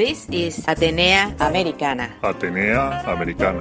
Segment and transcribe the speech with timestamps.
[0.00, 2.16] This is Atenea Americana.
[2.24, 3.60] Atenea Americana.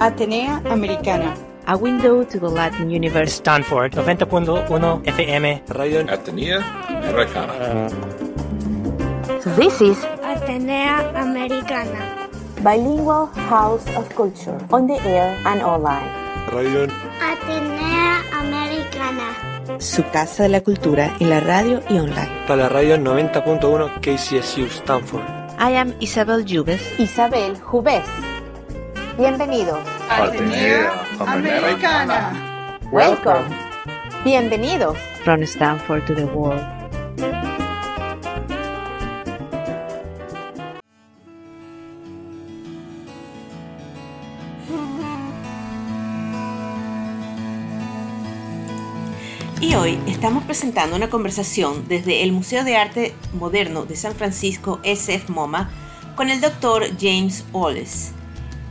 [0.00, 1.38] Atenea Americana.
[1.68, 3.38] A window to the Latin universe.
[3.38, 4.66] Stanford 90.1
[5.06, 5.62] FM.
[5.78, 7.86] Radio Atenea Americana.
[9.54, 12.26] This is Atenea Americana.
[12.58, 16.10] Bilingual House of Culture, on the air and online.
[16.50, 16.90] Radio
[17.22, 19.78] Atenea Americana.
[19.78, 22.48] Su casa de la cultura en la radio y online.
[22.48, 25.37] Para la radio 90.1 KCSU Stanford.
[25.58, 26.78] I am Isabel Jubes.
[27.00, 28.06] Isabel Jubes.
[29.16, 29.82] Bienvenidos.
[30.08, 32.78] Atenea Americana.
[32.92, 33.52] Welcome.
[34.22, 34.96] Bienvenidos.
[35.24, 36.62] From Stanford to the world.
[50.18, 55.70] Estamos presentando una conversación desde el Museo de Arte Moderno de San Francisco SF MoMA
[56.16, 58.10] con el doctor James Wallace.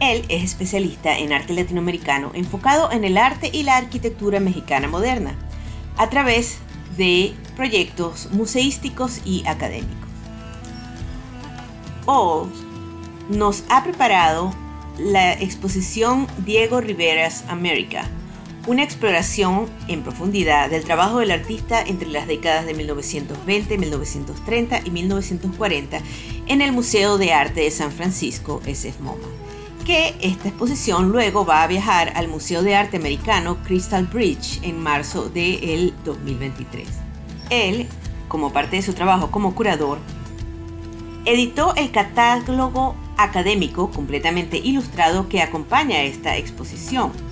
[0.01, 5.37] Él es especialista en arte latinoamericano enfocado en el arte y la arquitectura mexicana moderna
[5.95, 6.57] a través
[6.97, 10.09] de proyectos museísticos y académicos.
[12.07, 12.51] All
[13.29, 14.53] nos ha preparado
[14.97, 18.03] la exposición Diego Rivera's America,
[18.67, 24.91] una exploración en profundidad del trabajo del artista entre las décadas de 1920, 1930 y
[24.91, 25.99] 1940
[26.47, 29.23] en el Museo de Arte de San Francisco, SF MoMA.
[29.85, 34.83] Que esta exposición luego va a viajar al Museo de Arte Americano Crystal Bridge en
[34.83, 36.89] marzo del 2023.
[37.49, 37.87] Él,
[38.27, 39.97] como parte de su trabajo como curador,
[41.23, 47.26] editó el catálogo académico completamente ilustrado que acompaña esta exposición.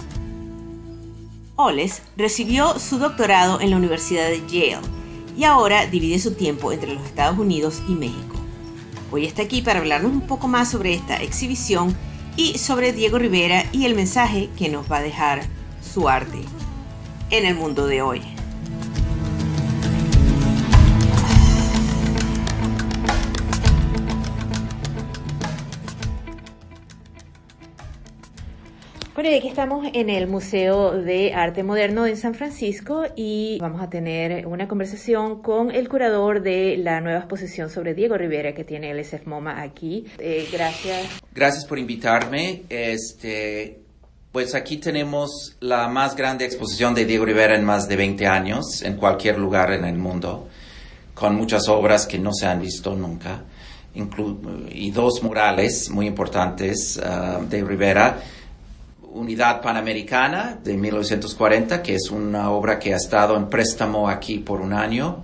[1.58, 4.86] Oles recibió su doctorado en la Universidad de Yale
[5.38, 8.36] y ahora divide su tiempo entre los Estados Unidos y México.
[9.09, 11.96] Hoy está aquí para hablarnos un poco más sobre esta exhibición
[12.35, 15.44] y sobre Diego Rivera y el mensaje que nos va a dejar
[15.81, 16.40] su arte
[17.29, 18.34] en el mundo de hoy.
[29.25, 33.81] Bueno, y aquí estamos en el Museo de Arte Moderno en San Francisco y vamos
[33.81, 38.64] a tener una conversación con el curador de la nueva exposición sobre Diego Rivera que
[38.64, 40.06] tiene el SF MoMA aquí.
[40.19, 41.08] Eh, gracias.
[41.34, 42.66] Gracias por invitarme.
[42.69, 43.80] Este,
[44.31, 48.84] pues aquí tenemos la más grande exposición de Diego Rivera en más de 20 años
[48.84, 50.50] en cualquier lugar en el mundo,
[51.16, 53.44] con muchas obras que no se han visto nunca,
[53.96, 58.19] y dos murales muy importantes uh, de Rivera.
[59.16, 64.59] Unidad Panamericana de 1940, que es una obra que ha estado en préstamo aquí por
[64.59, 65.24] un año,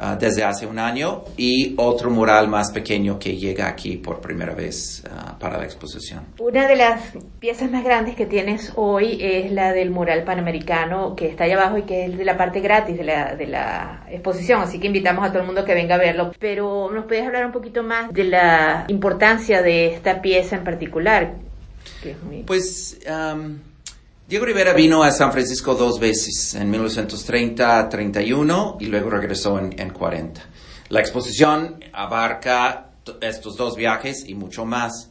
[0.00, 4.54] uh, desde hace un año, y otro mural más pequeño que llega aquí por primera
[4.54, 6.24] vez uh, para la exposición.
[6.38, 7.02] Una de las
[7.38, 11.76] piezas más grandes que tienes hoy es la del mural panamericano que está allá abajo
[11.76, 15.26] y que es de la parte gratis de la, de la exposición, así que invitamos
[15.26, 16.32] a todo el mundo que venga a verlo.
[16.38, 21.47] Pero nos puedes hablar un poquito más de la importancia de esta pieza en particular.
[22.46, 22.98] Pues
[24.28, 29.90] Diego Rivera vino a San Francisco dos veces, en 1930-31 y luego regresó en, en
[29.90, 30.40] 40.
[30.90, 32.88] La exposición abarca
[33.20, 35.10] estos dos viajes y mucho más.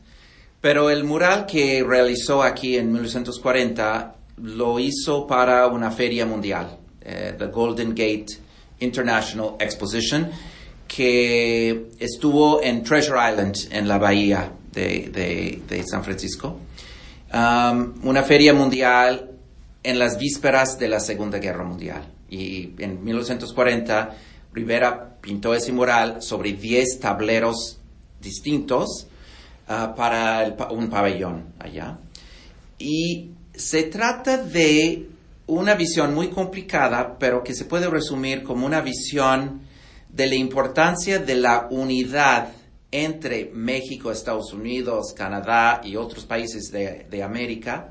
[0.62, 7.36] Pero el mural que realizó aquí en 1940 lo hizo para una feria mundial, eh,
[7.38, 8.28] the Golden Gate
[8.80, 10.30] International Exposition,
[10.88, 16.60] que estuvo en Treasure Island, en la bahía de, San Francisco.
[17.32, 19.32] Una feria mundial
[19.84, 22.14] en las vísperas de la Segunda Guerra Mundial.
[22.30, 24.16] Y en 1940,
[24.54, 27.80] Rivera pintó ese mural sobre 10 tableros
[28.22, 29.08] distintos
[29.70, 32.00] uh, para un pabellón allá.
[32.78, 35.08] Y se trata de
[35.48, 39.62] una visión muy complicada, pero que se puede resumir como una visión
[40.10, 42.50] de la importancia de la unidad
[42.92, 47.89] entre México, Estados Unidos, Canadá y otros países de, América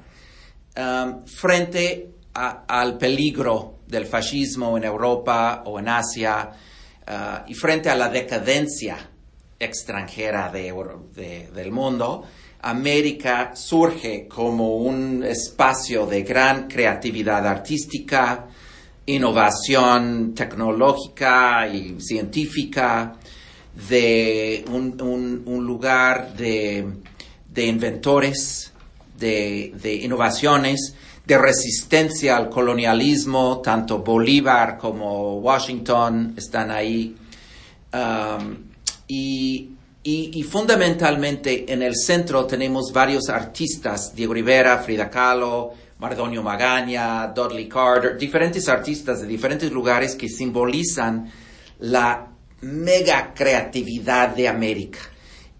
[0.76, 6.50] um, frente al peligro del fascismo en Europa o en Asia
[7.06, 9.10] uh, y frente a la decadencia
[9.58, 10.75] extranjera de,
[11.14, 12.25] de, del mundo,
[12.60, 18.48] América surge como un espacio de gran creatividad artística,
[19.06, 23.16] innovación tecnológica y científica,
[23.88, 26.87] de un, un, lugar de,
[27.49, 28.73] de inventores,
[29.19, 30.94] de, de, innovaciones,
[31.25, 37.17] de resistencia al colonialismo, tanto Bolívar como Washington están ahí.
[37.93, 38.56] Um,
[39.08, 39.70] y,
[40.06, 47.26] Y, y fundamentalmente en el centro tenemos varios artistas, Diego Rivera, Frida Kahlo, Mardonio Magaña,
[47.34, 51.29] Dudley Carter, diferentes artistas de diferentes lugares que simbolizan
[51.81, 54.99] la mega creatividad de América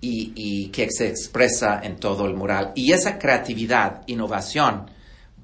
[0.01, 2.73] y, que se expresa en todo el mural.
[2.77, 4.87] Y esa creatividad, innovación,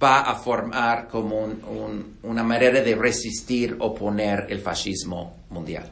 [0.03, 5.91] va a formar como un- una manera de resistir, oponer el fascismo mundial.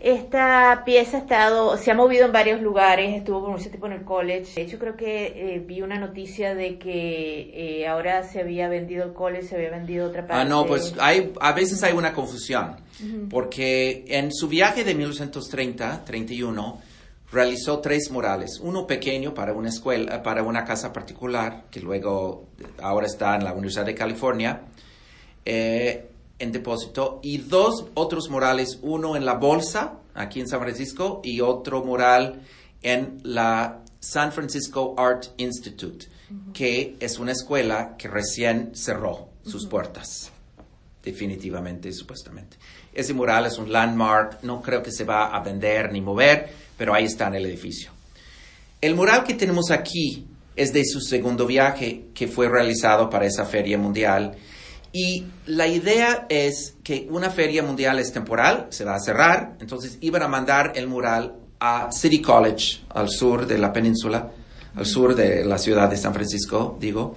[0.00, 3.94] Esta pieza ha estado, se ha movido en varios lugares, estuvo por mucho tiempo en
[3.94, 4.54] el college.
[4.54, 9.04] De hecho, creo que eh, vi una noticia de que eh, ahora se había vendido
[9.04, 10.42] el college, se había vendido otra parte.
[10.42, 12.76] Ah, no, pues hay, a veces hay una confusión,
[13.28, 16.76] porque en su viaje de 1930-31
[17.32, 22.46] realizó tres murales, uno pequeño para una escuela, para una casa particular, que luego
[22.80, 24.62] ahora está en la Universidad de California,
[25.44, 26.07] eh,
[26.38, 31.40] en depósito, y dos otros murales, uno en la Bolsa, aquí en San Francisco, y
[31.40, 32.42] otro mural
[32.82, 36.06] en la San Francisco Art Institute,
[36.52, 40.30] que es una escuela que recién cerró sus puertas,
[41.02, 42.56] definitivamente, supuestamente.
[42.92, 46.94] Ese mural es un landmark, no creo que se va a vender ni mover, pero
[46.94, 47.90] ahí está en el edificio.
[48.80, 53.44] El mural que tenemos aquí es de su segundo viaje que fue realizado para esa
[53.44, 54.36] feria mundial.
[54.92, 59.98] Y la idea es que una feria mundial es temporal, se va a cerrar, entonces
[60.00, 64.30] iban a mandar el mural a City College, al sur de la península,
[64.74, 67.16] al sur de la ciudad de San Francisco, digo,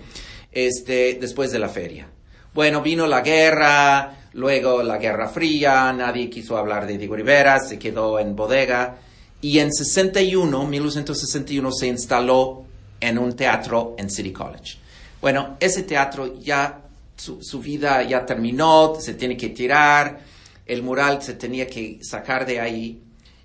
[0.52, 2.10] este, después de la feria.
[2.54, 7.80] Bueno, vino la guerra, luego la Guerra Fría, nadie quiso hablar de Diego Rivera, se
[7.80, 8.98] quedó en bodega.
[9.40, 12.66] Y en 61, 1961, se instaló
[13.00, 14.78] en un teatro en City College.
[15.22, 16.82] Bueno, ese teatro ya,
[17.22, 20.20] su, su vida ya terminó, se tiene que tirar,
[20.66, 23.00] el mural se tenía que sacar de ahí.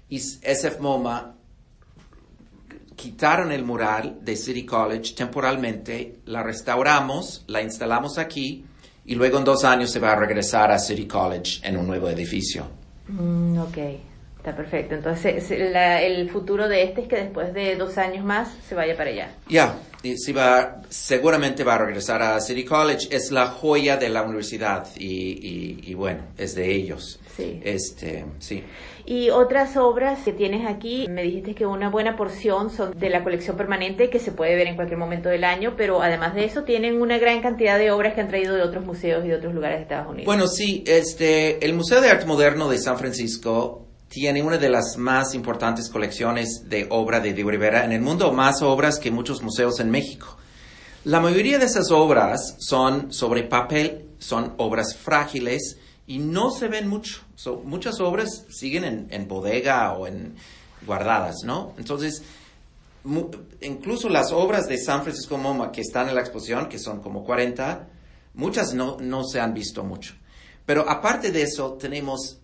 [0.08, 1.34] Y SF MoMA
[2.94, 8.64] quitaron el mural de City College temporalmente, la restauramos, la instalamos aquí
[9.05, 12.08] y luego en dos años se va a regresar a City College en un nuevo
[12.08, 12.67] edificio.
[13.08, 13.76] Mm, ok,
[14.38, 14.94] está perfecto.
[14.94, 18.96] Entonces, la- el futuro de este es que después de dos años más se vaya
[18.96, 19.31] para allá.
[19.49, 19.76] Ya,
[20.17, 23.08] sí va, seguramente va a regresar a City College.
[23.11, 27.19] Es la joya de la universidad y, y- y bueno, es de ellos.
[27.37, 27.61] Sí.
[27.64, 28.62] Este, sí.
[29.08, 33.23] Y otras obras que tienes aquí, me dijiste que una buena porción son de la
[33.23, 36.64] colección permanente que se puede ver en cualquier momento del año, pero además de eso
[36.64, 39.55] tienen una gran cantidad de obras que han traído de otros museos y de otros
[39.55, 40.26] lugares de Estados Unidos.
[40.26, 44.97] Bueno, sí, este, el Museo de Arte Moderno de San Francisco tiene una de las
[44.97, 49.81] más importantes colecciones de obra de Rivera en el mundo, más obras que muchos museos
[49.81, 50.37] en México.
[51.05, 56.88] La mayoría de esas obras son sobre papel, son obras frágiles y no se ven
[56.88, 57.20] mucho.
[57.35, 60.35] So, muchas obras siguen en, bodega o en
[60.87, 61.75] guardadas, ¿no?
[61.79, 62.23] Entonces,
[63.61, 67.25] incluso las obras de San Francisco MoMA que están en la exposición, que son como
[67.25, 67.87] 40,
[68.35, 70.14] muchas no, no se han visto mucho.
[70.64, 72.38] Pero aparte de eso, tenemos,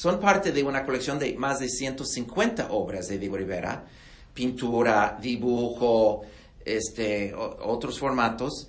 [0.00, 3.84] son parte de una colección de más de 150 obras de Diego Rivera,
[4.32, 6.22] pintura, dibujo,
[6.64, 8.68] este, otros formatos,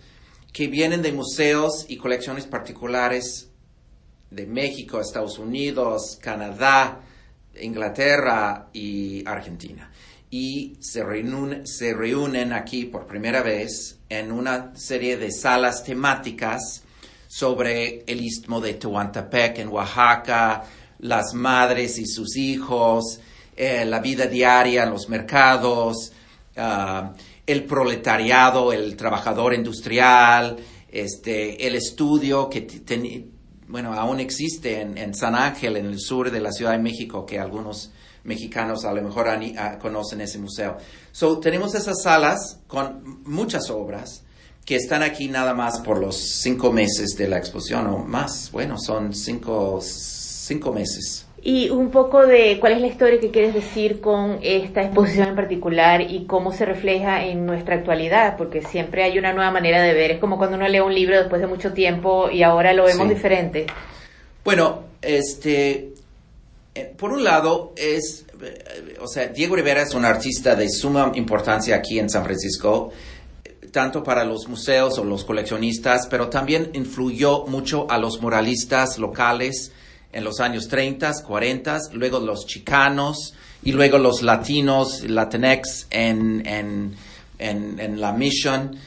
[0.51, 3.49] que vienen de museos y colecciones particulares
[4.29, 6.99] de México, Estados Unidos, Canadá,
[7.61, 9.89] Inglaterra y Argentina.
[10.29, 16.83] Y se reúnen, se reúnen aquí por primera vez en una serie de salas temáticas
[17.29, 20.65] sobre el istmo de Tehuantepec en Oaxaca,
[21.01, 23.19] las madres y sus hijos,
[23.55, 26.11] eh, la vida diaria los mercados,
[26.57, 27.13] ah,
[27.45, 30.57] el proletariado, el trabajador industrial,
[30.91, 33.25] este, el estudio que t- teni-
[33.67, 37.39] bueno, aún existe en, San Ángel, en el sur de la Ciudad de México, que
[37.39, 37.91] algunos
[38.23, 40.77] mexicanos a lo mejor ah, conocen ese museo.
[41.11, 44.23] So, tenemos esas salas con muchas obras
[44.65, 48.51] que están aquí nada más por los cinco meses de la exposición o más.
[48.51, 49.79] Bueno, son cinco,
[50.51, 51.25] cinco meses.
[51.43, 55.35] Y un poco de cuál es la historia que quieres decir con esta exposición en
[55.35, 59.93] particular y cómo se refleja en nuestra actualidad, porque siempre hay una nueva manera de
[59.93, 60.11] ver.
[60.11, 63.07] Es como cuando uno lee un libro después de mucho tiempo y ahora lo vemos
[63.07, 63.13] Sí.
[63.15, 63.65] diferente.
[64.45, 65.93] Bueno, este,
[66.75, 71.11] eh, por un lado es, eh, o sea, Diego Rivera es un artista de suma
[71.15, 72.91] importancia aquí en San Francisco,
[73.43, 78.99] eh, tanto para los museos o los coleccionistas, pero también influyó mucho a los muralistas
[78.99, 79.71] locales
[80.11, 86.95] en los años 30, 40, luego los chicanos y luego los latinos, Latinx en, en,
[87.39, 88.77] en, la Mission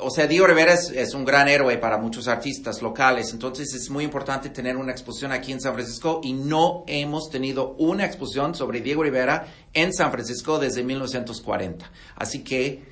[0.00, 4.04] o sea, Diego Rivera es, un gran héroe para muchos artistas locales, entonces es muy
[4.04, 8.80] importante tener una exposición aquí en San Francisco y no hemos tenido una exposición sobre
[8.80, 11.90] Diego Rivera en San Francisco desde 1940.
[12.16, 12.82] Así que,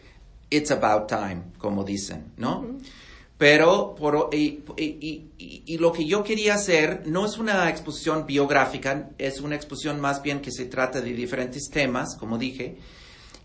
[0.49, 2.79] it's about time, como dicen, ¿no?
[3.41, 4.85] Pero, por, y, y,
[5.39, 9.99] y, y, lo que yo quería hacer no es una exposición biográfica, es una exposición
[9.99, 12.77] más bien que se trata de diferentes temas, como dije,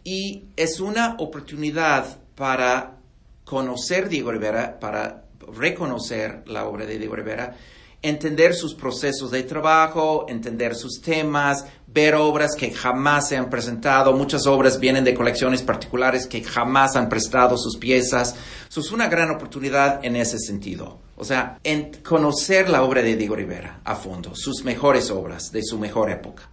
[0.03, 2.97] y es una oportunidad para
[3.45, 5.23] conocer Diego Rivera, para
[5.57, 7.55] reconocer la obra de Diego Rivera,
[8.01, 14.13] entender sus procesos de trabajo, entender sus temas, ver obras que jamás se han presentado.
[14.13, 18.35] Muchas obras vienen de colecciones particulares que jamás han prestado sus piezas.
[18.69, 20.99] Eso es una gran oportunidad en ese sentido.
[21.15, 21.59] O sea,
[22.03, 26.49] conocer la obra de Diego Rivera a fondo, sus mejores obras de su mejor época.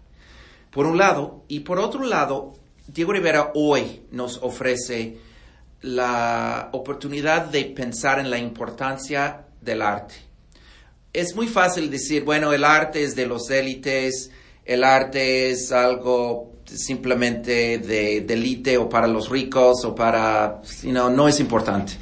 [0.70, 2.54] Por un lado, y por otro lado,
[2.86, 5.18] Diego Rivera hoy nos ofrece
[5.82, 10.14] la oportunidad de pensar en la importancia del arte.
[11.12, 14.30] Es muy fácil decir, bueno, el arte es de los élites,
[14.64, 20.90] el arte es algo simplemente de, de élite o para los ricos o para, you
[20.90, 21.94] know, no es importante.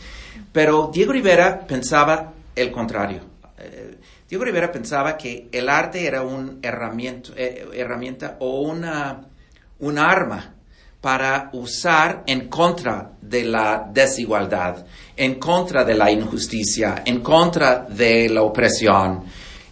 [0.52, 3.20] Pero Diego Rivera pensaba el contrario.
[3.58, 3.96] Eh,
[4.28, 9.28] Diego Rivera pensaba que el arte era una herramienta, eh, herramienta o una,
[9.80, 10.54] un arma
[11.00, 14.84] para usar en contra de la desigualdad,
[15.16, 19.24] en contra de la injusticia, en contra de la opresión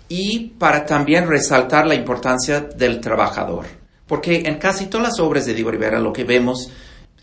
[0.09, 3.67] y para también resaltar la importancia del trabajador.
[4.07, 6.71] Porque en casi todas las obras de Diego Rivera lo que vemos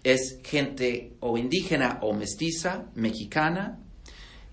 [0.04, 3.80] es gente o indígena o mestiza, mexicana,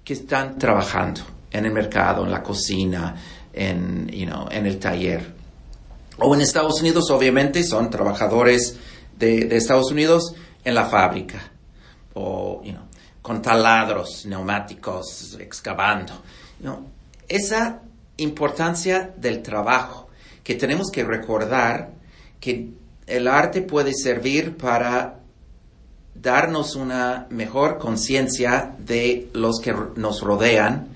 [0.02, 3.14] que están trabajando en el mercado, en la cocina,
[3.52, 5.34] en, you know, en el taller.
[6.18, 8.78] O en Estados Unidos, obviamente, son trabajadores
[9.22, 11.40] de, Estados Unidos en la fábrica
[12.14, 12.62] o
[13.20, 16.12] con taladros neumáticos excavando.
[17.28, 17.80] Esa
[18.16, 20.08] importancia del trabajo
[20.42, 21.92] que tenemos que recordar
[22.40, 22.70] que
[23.06, 25.20] el arte puede servir para
[26.14, 30.88] darnos una mejor conciencia de los que nos rodean,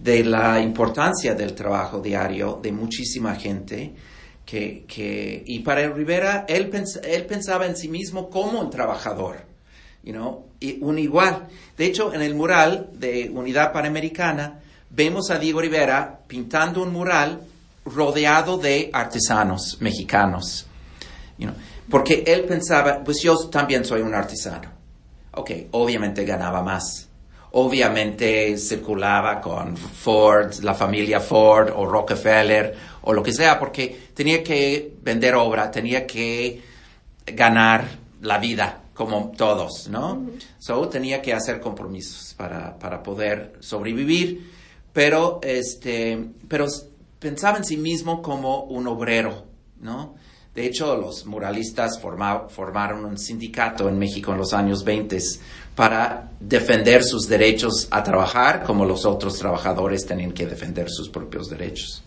[0.00, 3.94] de la importancia del trabajo diario de muchísima gente
[4.48, 9.40] que, que, y para Rivera, él, pens, él pensaba en sí mismo como un trabajador,
[10.02, 11.48] you y un igual.
[11.76, 17.42] De hecho, en el mural de Unidad Panamericana, vemos a Diego Rivera pintando un mural
[17.84, 20.66] rodeado de artesanos mexicanos.
[21.36, 21.50] You
[21.90, 24.70] porque él pensaba, pues yo también soy un artesano.
[25.32, 27.08] Ok, obviamente ganaba más.
[27.52, 32.74] Obviamente circulaba con Ford, la familia Ford o Rockefeller
[33.08, 36.60] o lo que sea, porque tenía que vender obra, tenía que
[37.24, 37.88] ganar
[38.20, 40.26] la vida como todos, ¿no?
[40.58, 44.50] So tenía que hacer compromisos para, para poder sobrevivir,
[44.92, 46.66] pero, este, pero
[47.18, 49.46] pensaba en sí mismo como un obrero,
[49.80, 50.14] ¿no?
[50.54, 55.18] De hecho, los muralistas forma, formaron un sindicato en México en los años 20
[55.74, 61.48] para defender sus derechos a trabajar, como los otros trabajadores tenían que defender sus propios
[61.48, 62.04] derechos.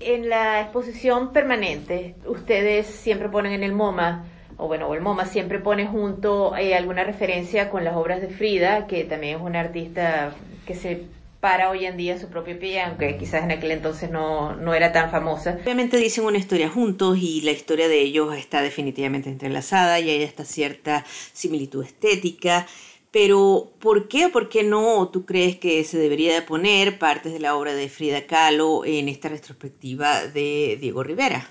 [0.00, 4.24] En la exposición permanente, ustedes siempre ponen en el MoMA,
[4.56, 8.86] o bueno, el MoMA siempre pone junto eh, alguna referencia con las obras de Frida,
[8.86, 10.34] que también es una artista
[10.66, 11.04] que se
[11.40, 14.92] para hoy en día su propio pie, aunque quizás en aquel entonces no, no era
[14.92, 15.58] tan famosa.
[15.62, 20.22] Obviamente dicen una historia juntos y la historia de ellos está definitivamente entrelazada y hay
[20.22, 22.66] esta cierta similitud estética.
[23.12, 27.32] Pero, ¿por qué o por qué no tú crees que se debería de poner partes
[27.32, 31.50] de la obra de Frida Kahlo en esta retrospectiva de Diego Rivera?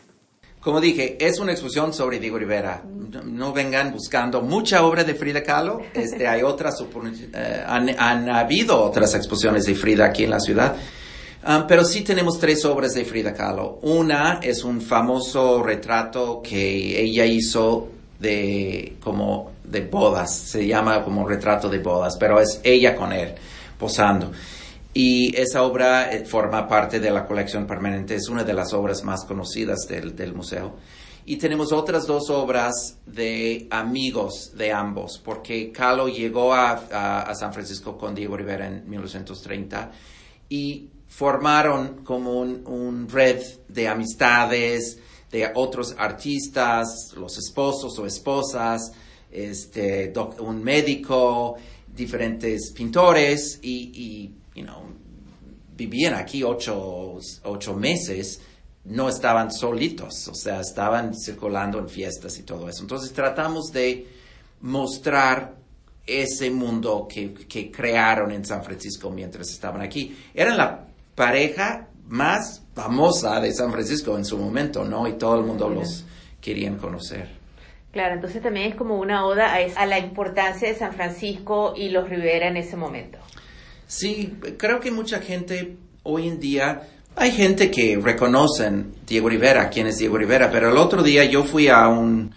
[0.62, 2.84] Como dije, es una exposición sobre Diego Rivera.
[3.26, 5.82] No vengan buscando mucha obra de Frida Kahlo.
[5.94, 6.76] Este, hay otras,
[7.34, 10.76] eh, han, habido otras exposiciones de Frida aquí en la ciudad.
[11.48, 13.80] Um, pero sí tenemos tres obras de Frida Kahlo.
[13.84, 17.88] Una es un famoso retrato que ella hizo
[18.20, 23.36] de como de bodas, se llama como retrato de bodas, pero es ella con él
[23.78, 24.32] posando.
[24.94, 29.04] Y esa obra eh, forma parte de la colección permanente, es una de las obras
[29.04, 30.76] más conocidas del, del museo.
[31.26, 37.36] Y tenemos otras dos obras de amigos de ambos, porque Kahlo llegó a, a, a,
[37.36, 39.92] San Francisco con Diego Rivera en 1930
[40.50, 45.00] y formaron como un, un red de amistades,
[45.32, 48.92] de otros artistas, los esposos o esposas,
[49.32, 51.56] este, un médico,
[51.96, 54.84] diferentes pintores y, y you know,
[55.76, 58.42] vivían aquí ocho, ocho meses,
[58.86, 62.82] no estaban solitos, o sea, estaban circulando en fiestas y todo eso.
[62.82, 64.08] Entonces tratamos de
[64.62, 65.56] mostrar
[66.06, 70.18] ese mundo que, que crearon en San Francisco mientras estaban aquí.
[70.34, 75.08] Eran la pareja más famosa de San Francisco en su momento, ¿no?
[75.08, 76.04] Y todo el mundo los
[76.42, 77.39] querían conocer.
[77.92, 82.08] Claro, entonces también es como una oda a, la importancia de San Francisco y los
[82.08, 83.18] Rivera en ese momento.
[83.88, 86.84] Sí, creo que mucha gente hoy en día,
[87.16, 91.44] hay gente que reconocen Diego Rivera, quién es Diego Rivera, pero el otro día yo
[91.44, 92.32] fui a un,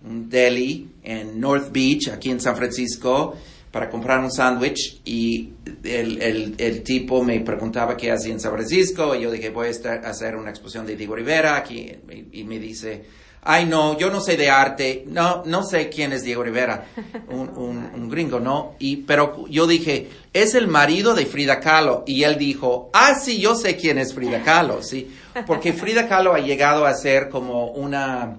[0.00, 3.34] deli en North Beach, aquí en San Francisco,
[3.72, 9.22] para comprar un sándwich y el, tipo me preguntaba qué hacía en San Francisco y
[9.22, 11.90] yo dije voy a estar, hacer una exposición de Diego Rivera aquí
[12.30, 16.24] y me dice ay no, yo no sé de arte, no, no sé quién es
[16.24, 16.86] Diego Rivera,
[17.28, 18.74] un, un, un, gringo, ¿no?
[18.78, 23.38] Y, pero yo dije, es el marido de Frida Kahlo, y él dijo, ah, sí,
[23.38, 25.14] yo sé quién es Frida Kahlo, sí,
[25.46, 28.38] porque Frida Kahlo ha llegado a ser como una,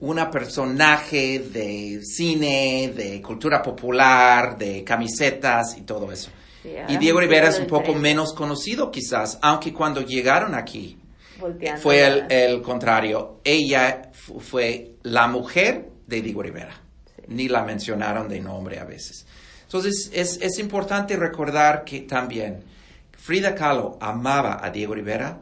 [0.00, 6.30] una personaje de cine, de cultura popular, de camisetas y todo eso.
[6.62, 10.98] Sí, y Diego Rivera es un poco menos conocido quizás, aunque cuando llegaron aquí,
[11.38, 13.40] Volteando fue el, el, contrario.
[13.44, 16.80] Ella fue la mujer de Diego Rivera.
[17.16, 17.22] Sí.
[17.28, 19.26] Ni la mencionaron de nombre a veces.
[19.62, 22.64] Entonces es, es, importante recordar que también
[23.12, 25.38] Frida Kahlo amaba a Diego Rivera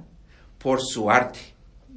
[0.58, 1.38] por su arte.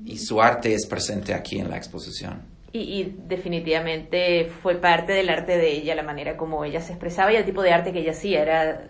[0.06, 2.44] Y su arte es presente aquí en la exposición.
[2.72, 7.34] Y, y, definitivamente fue parte del arte de ella, la manera como ella se expresaba
[7.34, 8.44] y el tipo de arte que ella hacía.
[8.44, 8.88] Era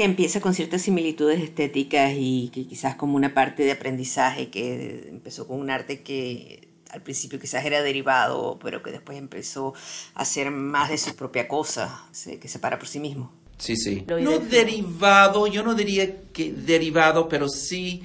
[0.00, 5.08] que empieza con ciertas similitudes estéticas y que quizás como una parte de aprendizaje que
[5.10, 9.74] empezó con un arte que al principio quizás era derivado, pero que después empezó
[10.14, 12.06] a hacer más de su propia cosa,
[12.40, 13.30] que se para por sí mismo.
[13.58, 14.06] Sí, sí.
[14.22, 18.02] No derivado, yo no diría que derivado, pero sí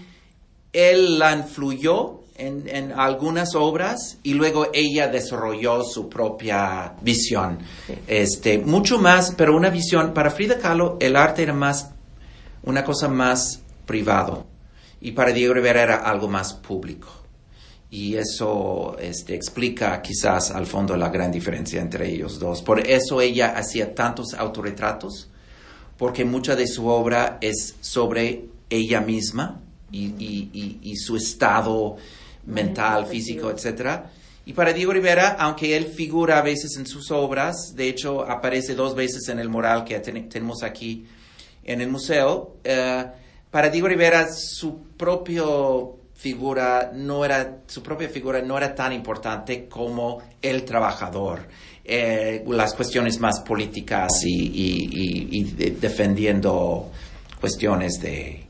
[0.74, 7.60] él la influyó en, en, algunas obras y luego ella desarrolló su propia visión.
[7.88, 7.94] Sí.
[8.08, 11.92] Este, mucho más, pero una visión, para Frida Kahlo el arte era más,
[12.64, 14.46] una cosa más privado
[15.02, 17.08] y para Diego Rivera era algo más público.
[17.92, 22.62] Y eso este, explica quizás al fondo la gran diferencia entre ellos dos.
[22.62, 25.30] Por eso ella hacía tantos autorretratos,
[25.96, 31.98] porque mucha de su obra es sobre ella misma y, y, y, y su estado
[32.46, 34.02] mental, físico, etc.
[34.46, 38.76] Y para Diego Rivera, aunque él figura a veces en sus obras, de hecho aparece
[38.76, 41.06] dos veces en el mural que ten tenemos aquí
[41.64, 43.10] en el museo, uh,
[43.50, 49.68] para Diego Rivera su propio figura no era su propia figura no era tan importante
[49.68, 51.46] como el trabajador
[51.84, 56.90] eh, las cuestiones más políticas y, y, y, y de, defendiendo
[57.40, 58.46] cuestiones de,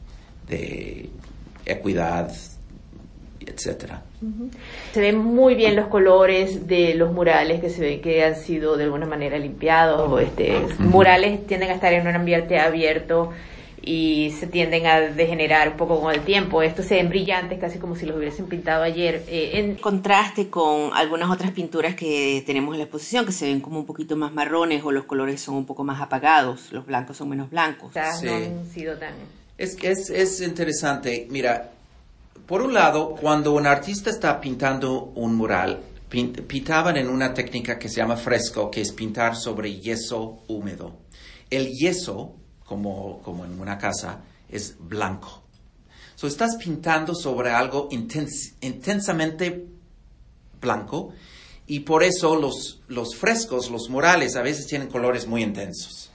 [0.47, 1.10] de
[1.65, 2.31] equidad
[3.45, 4.03] etcétera.
[4.93, 8.77] Se ven muy bien los colores de los murales que se ven que han sido
[8.77, 10.21] de alguna manera limpiados.
[10.21, 13.31] Este, Murales tienden a estar en un ambiente abierto
[13.86, 16.63] y se tienden a degenerar un poco con el tiempo.
[16.63, 19.23] Estos se ven brillantes, casi como si los hubiesen pintado ayer.
[19.27, 23.60] Eh, en contraste con algunas otras pinturas que tenemos en la exposición, que se ven
[23.60, 27.17] como un poquito más marrones o los colores son un poco más apagados, los blancos
[27.17, 27.91] son menos blancos.
[28.19, 28.25] Sí.
[28.25, 29.13] No han sido tan...
[29.58, 31.27] Es, es, es interesante.
[31.29, 31.69] Mira,
[32.45, 37.89] por un lado, cuando un artista está pintando un mural, pintaban en una técnica que
[37.89, 40.97] se llama fresco, que es pintar sobre yeso húmedo.
[41.49, 45.43] El yeso, como, como en una casa, es blanco.
[46.15, 49.67] So, estás pintando sobre algo intens intensamente
[50.62, 51.13] blanco
[51.67, 56.12] y por eso los, los frescos, los murales, a veces tienen colores muy intensos.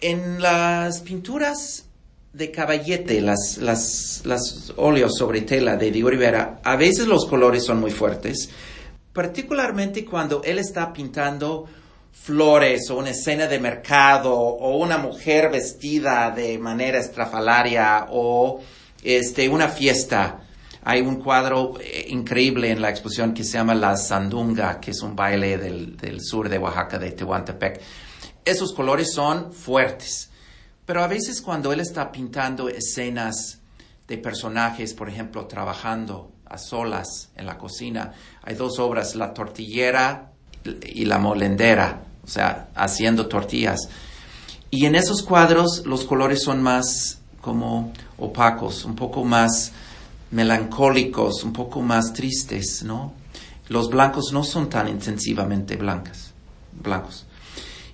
[0.00, 1.85] En las pinturas
[2.32, 7.64] de caballete, las, las, las óleos sobre tela de Diego Rivera, a veces los colores
[7.64, 8.50] son muy fuertes,
[9.12, 11.66] particularmente cuando él está pintando
[12.12, 18.60] flores o una escena de mercado o una mujer vestida de manera estrafalaria o
[19.02, 20.40] este, una fiesta.
[20.82, 25.02] Hay un cuadro eh, increíble en la exposición que se llama La Sandunga, que es
[25.02, 27.80] un baile del, del sur de Oaxaca, de Tehuantepec.
[28.44, 30.25] Esos colores son fuertes.
[30.86, 33.58] Pero a veces cuando él está pintando escenas
[34.06, 40.30] de personajes, por ejemplo, trabajando a solas en la cocina, hay dos obras, La tortillera
[40.64, 43.88] y La molendera, o sea, haciendo tortillas.
[44.70, 49.72] Y en esos cuadros los colores son más como opacos, un poco más
[50.30, 53.12] melancólicos, un poco más tristes, ¿no?
[53.68, 56.32] Los blancos no son tan intensivamente blancas,
[56.72, 57.26] blancos.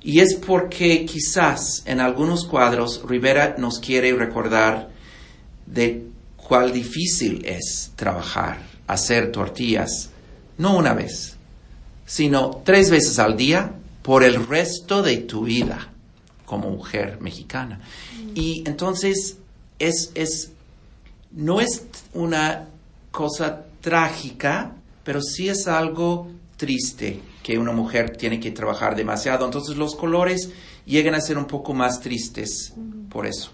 [0.04, 4.90] Y es porque quizás en algunos cuadros Rivera nos quiere recordar
[5.66, 10.10] de cuál difícil es trabajar, hacer tortillas,
[10.58, 11.36] no una vez,
[12.04, 15.88] sino tres veces al día por el resto de tu vida
[16.44, 17.80] como mujer mexicana.
[18.34, 19.36] Y entonces
[19.78, 20.50] es, es,
[21.30, 22.66] no es una
[23.12, 29.44] cosa trágica, pero sí es algo triste que una mujer tiene que trabajar demasiado.
[29.44, 30.52] Entonces los colores
[30.84, 32.74] llegan a ser un poco más tristes
[33.08, 33.52] por eso.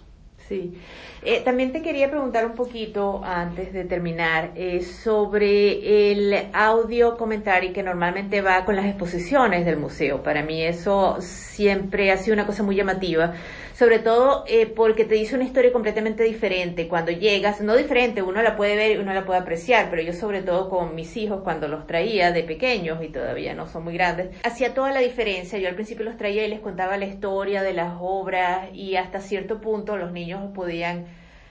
[0.49, 0.75] Sí.
[1.23, 7.73] Eh, también te quería preguntar un poquito antes de terminar eh, sobre el audio comentario
[7.73, 10.23] que normalmente va con las exposiciones del museo.
[10.23, 13.35] Para mí eso siempre ha sido una cosa muy llamativa,
[13.79, 18.43] sobre todo eh, porque te dice una historia completamente diferente cuando llegas, no diferente, uno
[18.43, 21.69] la puede ver uno la puede apreciar, pero yo sobre todo con mis hijos cuando
[21.69, 25.61] los traía de pequeños y todavía no son muy grandes, hacía toda la diferencia.
[25.61, 29.21] Yo al principio los traía y les contaba la historia de las obras y hasta
[29.21, 31.07] cierto punto los niños podían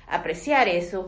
[0.05, 1.07] apreciar eso,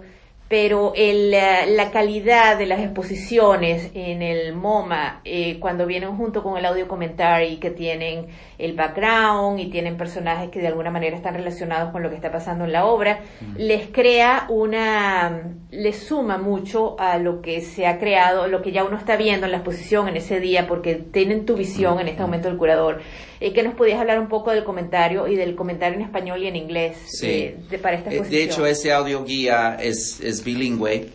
[0.49, 6.41] pero el, la, la calidad de las exposiciones en el MoMA, eh, cuando vienen junto
[6.41, 8.25] con el audio commentary, que tienen
[8.57, 12.31] el background y tienen personajes que de alguna manera están relacionados con lo que está
[12.31, 13.19] pasando en la obra,
[13.57, 18.83] les crea una, les suma mucho a lo que se ha creado, lo que ya
[18.83, 22.21] uno está viendo en la exposición en ese día, porque tienen tu visión en este
[22.23, 23.01] momento del curador.
[23.41, 26.47] Eh, que nos podías hablar un poco del comentario y del comentario en español y
[26.47, 27.27] en inglés Sí.
[27.29, 28.37] eh, de, para esta Eh, exposición.
[28.37, 31.11] De hecho, ese audio guía es, es bilingüe,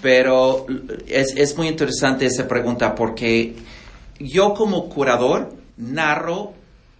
[0.00, 0.66] pero
[1.06, 3.56] es, es muy interesante esa pregunta porque
[4.18, 6.54] yo como curador narro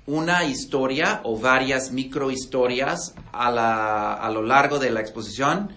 [0.06, 5.70] una historia o varias microhistorias a, la, a lo largo de la exposición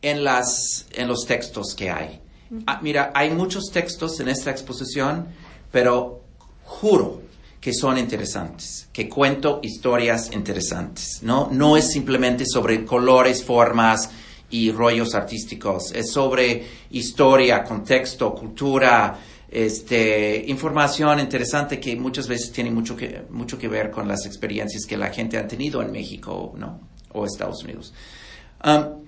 [0.00, 2.20] en, las, en los textos que hay.
[2.66, 5.28] Ah, mira, hay muchos textos en esta exposición,
[5.70, 6.22] pero
[6.64, 7.22] juro
[7.60, 11.48] que son interesantes, que cuento historias interesantes, ¿no?
[11.50, 14.10] No es simplemente sobre colores, formas
[14.52, 19.18] y rollos artísticos, es sobre historia, contexto, cultura,
[19.50, 24.86] este, información interesante que muchas veces tiene mucho que, mucho que ver con las experiencias
[24.86, 26.80] que la gente ha tenido en México, ¿no?
[27.12, 27.92] O Estados Unidos.
[28.64, 29.02] Um,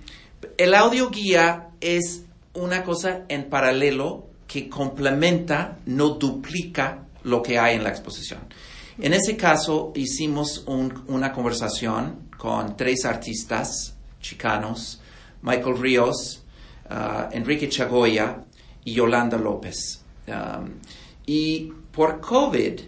[0.57, 7.75] el audio guía es una cosa en paralelo que complementa, no duplica lo que hay
[7.75, 8.41] en la exposición.
[8.99, 15.01] En ese caso hicimos un- una conversación con tres artistas chicanos,
[15.41, 16.43] Michael Ríos,
[16.89, 18.43] ah, Enrique Chagoya
[18.83, 20.03] y Yolanda López.
[21.25, 22.81] Y por COVID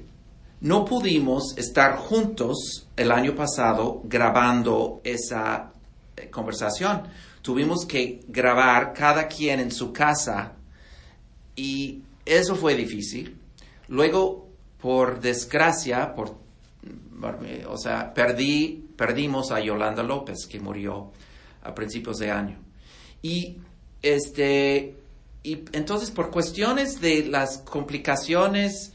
[0.62, 5.72] no pudimos estar juntos el año pasado grabando esa
[6.16, 7.04] eh, conversación.
[7.42, 10.54] Tuvimos que grabar cada quien en su casa
[11.56, 13.38] y eso fue difícil.
[13.88, 14.50] Luego,
[14.82, 16.36] por desgracia, por,
[17.68, 21.12] o sea, perdí, perdimos a Yolanda López, que murió
[21.68, 22.60] a principios de año.
[23.22, 23.58] Y
[24.02, 24.96] este,
[25.44, 28.94] y entonces por cuestiones de las complicaciones,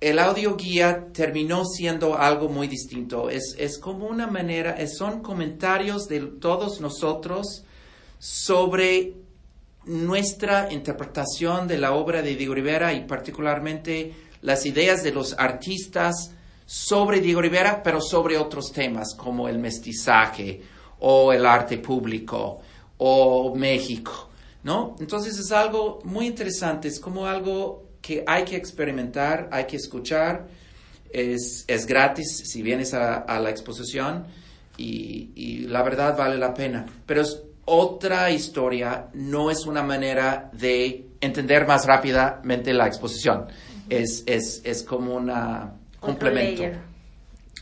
[0.00, 3.30] el audio guía terminó siendo algo muy distinto.
[3.30, 7.64] Es, es como una manera, es- son comentarios de todos nosotros
[8.18, 9.14] sobre
[9.86, 16.32] nuestra interpretación de la obra de Diego Rivera y particularmente las ideas de los artistas
[16.66, 20.62] sobre Diego Rivera, pero sobre otros temas como el mestizaje
[21.06, 22.62] o el arte público
[22.96, 24.30] o México,
[24.62, 24.96] ¿no?
[24.98, 30.48] Entonces es algo muy interesante, es como algo que hay que experimentar, hay que escuchar,
[31.10, 34.24] es, es gratis si vienes a, a la exposición
[34.78, 40.48] y, y la verdad vale la pena, pero es otra historia, no es una manera
[40.54, 43.48] de entender más rápidamente la exposición,
[43.90, 46.62] es, es, es como Otro complemento.
[46.62, 46.78] layer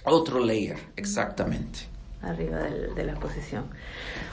[0.04, 1.91] Otro layer, exactamente.
[2.22, 3.64] Arriba del- de la exposición.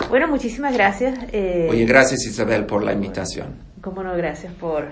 [0.09, 1.17] Bueno, muchísimas gracias.
[1.31, 3.55] eh, Oye, gracias Isabel por la invitación.
[3.81, 4.85] Cómo no, gracias por,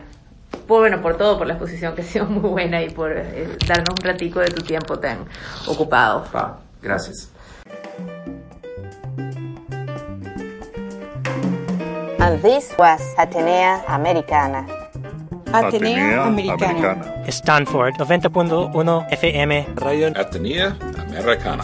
[0.67, 3.47] por, bueno, por todo, por la exposición que ha sido muy buena y por eh,
[3.67, 5.19] darnos un ratico de tu tiempo tan
[5.67, 6.25] ocupado.
[6.35, 7.29] Va, gracias.
[12.19, 14.65] And this was Atenea Americana.
[15.53, 17.23] Atenea Americana.
[17.27, 20.75] Stanford 90.1 FM Radio Atenea
[21.07, 21.63] Americana.